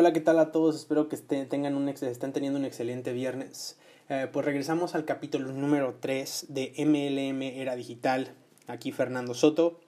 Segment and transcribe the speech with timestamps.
[0.00, 0.76] Hola, ¿qué tal a todos?
[0.76, 3.76] Espero que tengan estén teniendo un excelente viernes.
[4.08, 8.32] Eh, pues regresamos al capítulo número 3 de MLM Era Digital.
[8.68, 9.80] Aquí Fernando Soto.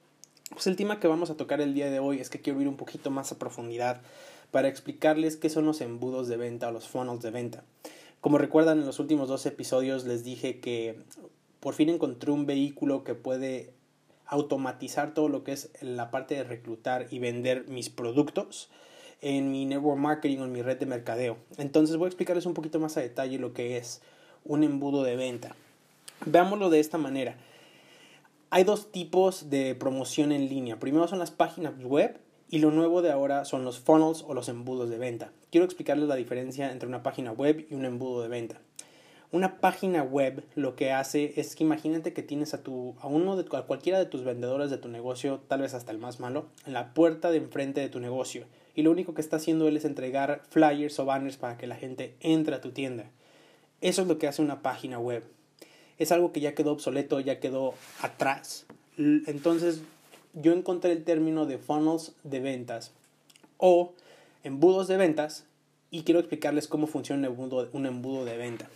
[0.50, 2.66] Pues el tema que vamos a tocar el día de hoy es que quiero ir
[2.66, 4.00] un poquito más a profundidad
[4.50, 7.62] para explicarles qué son los embudos de venta o los funnels de venta.
[8.20, 11.04] Como recuerdan, en los últimos dos episodios les dije que
[11.60, 13.74] por fin encontré un vehículo que puede
[14.26, 18.70] automatizar todo lo que es la parte de reclutar y vender mis productos
[19.20, 21.36] en mi network marketing o en mi red de mercadeo.
[21.58, 24.00] Entonces voy a explicarles un poquito más a detalle lo que es
[24.44, 25.54] un embudo de venta.
[26.26, 27.36] Veámoslo de esta manera.
[28.50, 30.80] Hay dos tipos de promoción en línea.
[30.80, 34.48] Primero son las páginas web y lo nuevo de ahora son los funnels o los
[34.48, 35.30] embudos de venta.
[35.50, 38.60] Quiero explicarles la diferencia entre una página web y un embudo de venta.
[39.32, 43.36] Una página web lo que hace es que imagínate que tienes a, tu, a uno
[43.36, 46.46] de a cualquiera de tus vendedores de tu negocio, tal vez hasta el más malo,
[46.66, 48.46] en la puerta de enfrente de tu negocio.
[48.74, 51.76] Y lo único que está haciendo él es entregar flyers o banners para que la
[51.76, 53.04] gente entre a tu tienda.
[53.80, 55.22] Eso es lo que hace una página web.
[55.98, 58.66] Es algo que ya quedó obsoleto, ya quedó atrás.
[58.96, 59.82] Entonces
[60.34, 62.90] yo encontré el término de funnels de ventas
[63.58, 63.92] o
[64.42, 65.46] embudos de ventas
[65.92, 68.68] y quiero explicarles cómo funciona un embudo de venta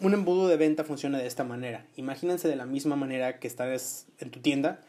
[0.00, 1.86] un embudo de venta funciona de esta manera.
[1.96, 4.80] Imagínense de la misma manera que estás en tu tienda,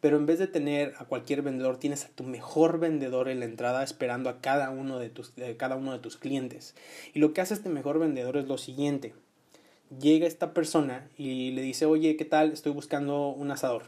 [0.00, 3.46] pero en vez de tener a cualquier vendedor, tienes a tu mejor vendedor en la
[3.46, 6.74] entrada esperando a cada uno de tus, cada uno de tus clientes.
[7.14, 9.14] Y lo que hace este mejor vendedor es lo siguiente.
[10.00, 12.52] Llega esta persona y le dice, oye, ¿qué tal?
[12.52, 13.84] Estoy buscando un asador.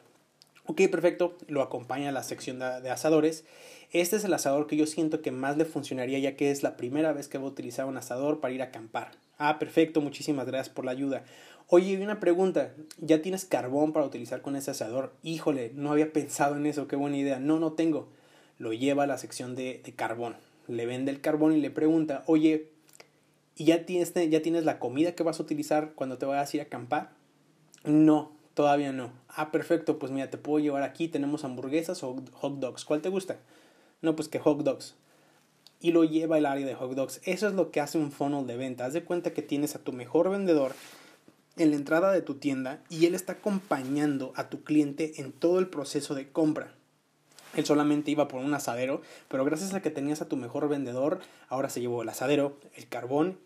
[0.69, 3.45] Ok, perfecto, lo acompaña a la sección de, asadores.
[3.93, 6.77] Este es el asador que yo siento que más le funcionaría ya que es la
[6.77, 9.13] primera vez que voy a utilizar un asador para ir a acampar.
[9.39, 11.23] Ah, perfecto, muchísimas gracias por la ayuda.
[11.69, 15.15] Oye, una pregunta, ¿ya tienes carbón para utilizar con ese asador?
[15.23, 17.39] Híjole, no había pensado en eso, qué buena idea.
[17.39, 18.09] No, no tengo.
[18.59, 20.35] Lo lleva a la sección de, de carbón.
[20.67, 22.71] Le vende el carbón y le pregunta, oye,
[23.55, 26.57] ¿y ya tienes, ya tienes la comida que vas a utilizar cuando te vayas a
[26.57, 27.11] ir a acampar?
[27.85, 29.13] No, todavía no.
[29.29, 32.85] Ah, perfecto, pues mira, te puedo llevar aquí, tenemos hamburguesas o hot dogs.
[32.85, 33.37] ¿Cuál te gusta?
[34.03, 34.97] No, pues que hot dogs
[35.81, 37.21] y lo lleva al área de hot dogs.
[37.25, 38.87] Eso es lo que hace un funnel de venta.
[38.87, 40.75] Haz de cuenta que tienes a tu mejor vendedor
[41.57, 45.59] en la entrada de tu tienda y él está acompañando a tu cliente en todo
[45.59, 46.73] el proceso de compra.
[47.55, 51.21] Él solamente iba por un asadero, pero gracias a que tenías a tu mejor vendedor,
[51.49, 53.39] ahora se llevó el asadero, el carbón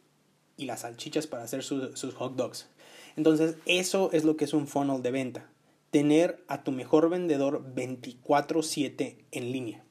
[0.56, 2.68] y las salchichas para hacer sus hot dogs.
[3.16, 5.50] Entonces, eso es lo que es un funnel de venta.
[5.91, 9.84] Tener a tu mejor vendedor 24/7 en línea.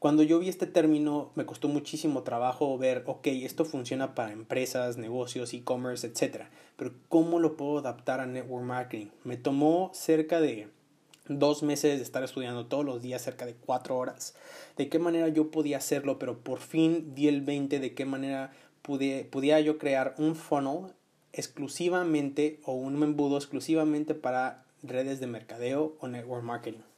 [0.00, 4.96] Cuando yo vi este término me costó muchísimo trabajo ver, ok, esto funciona para empresas,
[4.96, 6.46] negocios, e-commerce, etc.
[6.76, 9.08] Pero ¿cómo lo puedo adaptar a network marketing?
[9.24, 10.68] Me tomó cerca de
[11.28, 14.34] dos meses de estar estudiando todos los días, cerca de cuatro horas.
[14.78, 18.52] De qué manera yo podía hacerlo, pero por fin di el 20 de qué manera
[18.80, 20.94] pude, podía yo crear un funnel
[21.32, 26.89] exclusivamente o un embudo exclusivamente para redes de mercadeo o network marketing.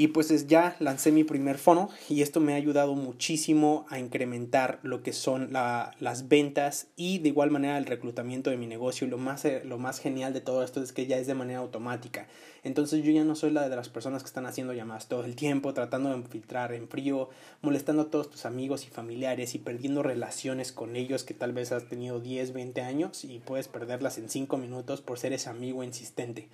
[0.00, 4.78] Y pues ya lancé mi primer fono y esto me ha ayudado muchísimo a incrementar
[4.82, 9.06] lo que son las ventas y de igual manera el reclutamiento de mi negocio.
[9.08, 11.58] Lo más, eh, lo más genial de todo esto es que ya es de manera
[11.58, 12.28] automática.
[12.64, 15.36] Entonces yo ya no soy la de las personas que están haciendo llamadas todo el
[15.36, 17.28] tiempo, tratando de filtrar en frío,
[17.60, 21.72] molestando a todos tus amigos y familiares y perdiendo relaciones con ellos que tal vez
[21.72, 25.84] has tenido 10, 20 años y puedes perderlas en 5 minutos por ser ese amigo
[25.84, 26.48] insistente.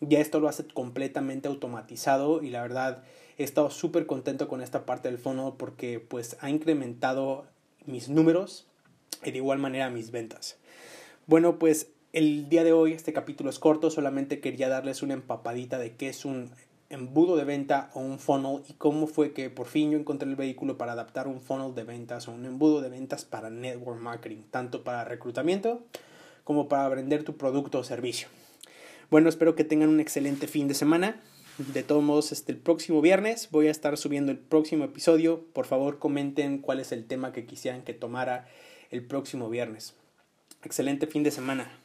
[0.00, 3.02] Ya esto lo hace completamente automatizado y la verdad
[3.36, 7.46] he estado súper contento con esta parte del fondo porque pues ha incrementado
[7.86, 8.66] mis números
[9.24, 10.56] y de igual manera mis ventas.
[11.26, 15.78] Bueno, pues el día de hoy este capítulo es corto, solamente quería darles una empapadita
[15.78, 16.50] de qué es un
[16.90, 20.36] embudo de venta o un funnel y cómo fue que por fin yo encontré el
[20.36, 24.42] vehículo para adaptar un funnel de ventas o un embudo de ventas para network marketing,
[24.50, 25.82] tanto para reclutamiento
[26.44, 28.28] como para vender tu producto o servicio.
[29.10, 31.20] Bueno, espero que tengan un excelente fin de semana.
[31.56, 35.44] De todos modos, este, el próximo viernes voy a estar subiendo el próximo episodio.
[35.54, 38.46] Por favor, comenten cuál es el tema que quisieran que tomara
[38.90, 39.94] el próximo viernes.
[40.62, 41.80] Excelente fin de semana.